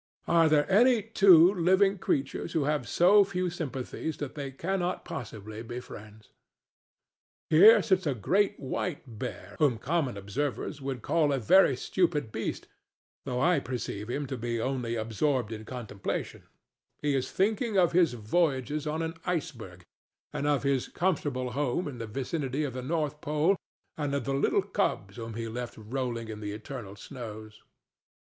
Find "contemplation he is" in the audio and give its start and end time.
15.65-17.31